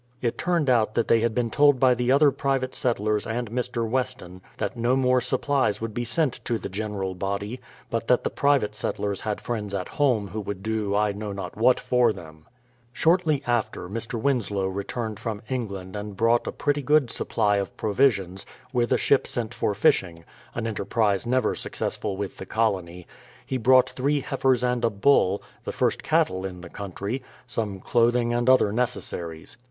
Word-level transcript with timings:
It 0.19 0.35
turned 0.35 0.67
out 0.67 0.95
that 0.95 1.07
they 1.07 1.19
had 1.19 1.35
been 1.35 1.51
told 1.51 1.79
by 1.79 1.93
the 1.93 2.11
other 2.11 2.31
private 2.31 2.73
settlers 2.73 3.27
and 3.27 3.51
Mr. 3.51 3.87
Weston 3.87 4.41
that 4.57 4.75
no 4.75 4.95
more 4.95 5.21
supplies 5.21 5.77
w'ould 5.77 5.93
be 5.93 6.05
sent 6.05 6.43
to 6.45 6.57
the 6.57 6.69
general 6.69 7.13
body, 7.13 7.59
but 7.91 8.07
that 8.07 8.23
the 8.23 8.31
private 8.31 8.73
settlers 8.73 9.21
had 9.21 9.39
friends 9.39 9.75
at 9.75 9.87
home 9.87 10.29
who 10.29 10.41
would 10.41 10.63
do 10.63 10.95
I 10.95 11.11
know 11.11 11.33
not 11.33 11.55
what 11.55 11.79
for 11.79 12.11
them. 12.11 12.47
Shortly 12.91 13.43
after, 13.45 13.87
Mr. 13.87 14.19
Winslow 14.19 14.65
returned 14.65 15.19
from 15.19 15.43
England 15.49 15.95
and 15.95 16.17
brought 16.17 16.47
a 16.47 16.51
pretty 16.51 16.81
good 16.81 17.11
supply 17.11 17.57
of 17.57 17.77
provisions, 17.77 18.43
jvith 18.73 18.91
a 18.91 18.97
ship 18.97 19.25
THE 19.25 19.29
PLYMOUTH 19.29 19.51
SETTLEMENT 19.51 19.51
135^ 19.51 19.53
sent 19.53 19.53
for 19.53 19.75
fishing,— 19.75 20.25
an 20.55 20.65
enterprise 20.65 21.27
never 21.27 21.53
successful 21.53 22.17
with 22.17 22.37
the 22.37 22.47
colony. 22.47 23.05
He 23.45 23.57
brought 23.57 23.91
three 23.91 24.21
heifers 24.21 24.63
and 24.63 24.83
a 24.83 24.89
bull,— 24.89 25.43
the 25.65 25.71
first 25.71 26.01
cattle 26.01 26.43
In 26.43 26.61
the 26.61 26.69
country,— 26.71 27.21
some 27.45 27.79
clothing 27.79 28.33
and 28.33 28.49
other 28.49 28.71
neces 28.73 29.01
saries. 29.01 29.57